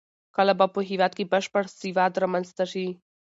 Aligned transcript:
کله 0.35 0.53
به 0.59 0.65
په 0.75 0.79
هېواد 0.89 1.11
کې 1.17 1.29
بشپړ 1.31 1.63
سواد 1.79 2.13
رامنځته 2.23 2.65
شي؟ 2.71 2.85